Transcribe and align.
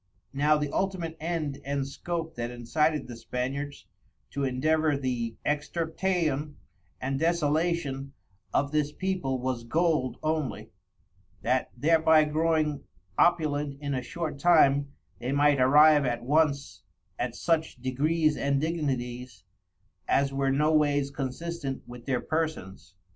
Now 0.33 0.57
the 0.57 0.71
ultimate 0.71 1.15
end 1.19 1.59
and 1.63 1.87
scope 1.87 2.33
that 2.33 2.49
incited 2.49 3.05
the 3.05 3.15
Spaniards 3.15 3.85
to 4.31 4.43
endeavor 4.43 4.97
the 4.97 5.35
Extirptaion 5.45 6.55
and 6.99 7.19
Desolation 7.19 8.13
of 8.51 8.71
this 8.71 8.91
People, 8.91 9.37
was 9.39 9.63
Gold 9.63 10.17
only; 10.23 10.71
that 11.43 11.69
thereby 11.77 12.23
growing 12.23 12.83
opulent 13.19 13.79
in 13.79 13.93
a 13.93 14.01
short 14.01 14.39
time, 14.39 14.91
they 15.19 15.31
might 15.31 15.61
arrive 15.61 16.03
at 16.03 16.23
once 16.23 16.81
at 17.19 17.35
such 17.35 17.75
Degrees 17.79 18.35
and 18.35 18.59
Dignities, 18.59 19.43
as 20.07 20.33
were 20.33 20.49
no 20.49 20.73
wayes 20.73 21.11
consistent 21.11 21.83
with 21.87 22.07
their 22.07 22.21
Persons. 22.21 22.95